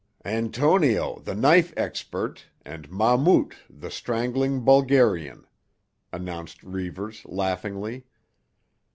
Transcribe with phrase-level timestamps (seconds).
[0.25, 5.45] "Antonio, the Knife Expert, and Mahmout, the Strangling Bulgarian,"
[6.11, 8.05] announced Reivers laughingly.